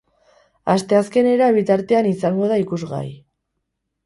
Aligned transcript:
Asteazkenera 0.73 1.49
bitartean 1.57 2.09
izango 2.13 2.49
da 2.53 2.59
ikusgai. 2.65 3.05